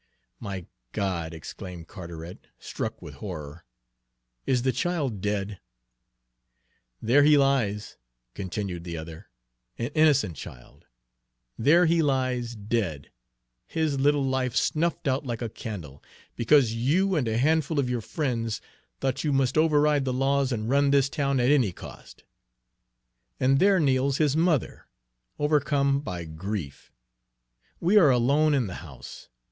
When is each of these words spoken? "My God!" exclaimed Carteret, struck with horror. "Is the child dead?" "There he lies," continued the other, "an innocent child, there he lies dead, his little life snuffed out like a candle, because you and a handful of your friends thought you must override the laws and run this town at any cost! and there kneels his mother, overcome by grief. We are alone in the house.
"My 0.39 0.65
God!" 0.93 1.31
exclaimed 1.31 1.87
Carteret, 1.87 2.47
struck 2.57 3.03
with 3.03 3.13
horror. 3.21 3.65
"Is 4.47 4.63
the 4.63 4.71
child 4.71 5.21
dead?" 5.21 5.59
"There 6.99 7.21
he 7.21 7.37
lies," 7.37 7.97
continued 8.33 8.83
the 8.83 8.97
other, 8.97 9.29
"an 9.77 9.91
innocent 9.93 10.35
child, 10.37 10.85
there 11.55 11.85
he 11.85 12.01
lies 12.01 12.55
dead, 12.55 13.11
his 13.67 13.99
little 13.99 14.25
life 14.25 14.55
snuffed 14.55 15.07
out 15.07 15.23
like 15.27 15.43
a 15.43 15.49
candle, 15.49 16.03
because 16.35 16.73
you 16.73 17.15
and 17.15 17.27
a 17.27 17.37
handful 17.37 17.77
of 17.77 17.87
your 17.87 18.01
friends 18.01 18.59
thought 19.01 19.23
you 19.23 19.31
must 19.31 19.55
override 19.55 20.03
the 20.05 20.11
laws 20.13 20.51
and 20.51 20.67
run 20.67 20.89
this 20.89 21.09
town 21.09 21.39
at 21.39 21.51
any 21.51 21.71
cost! 21.71 22.23
and 23.39 23.59
there 23.59 23.79
kneels 23.79 24.17
his 24.17 24.35
mother, 24.35 24.87
overcome 25.37 25.99
by 26.01 26.25
grief. 26.25 26.91
We 27.79 27.99
are 27.99 28.09
alone 28.09 28.55
in 28.55 28.65
the 28.65 28.75
house. 28.81 29.29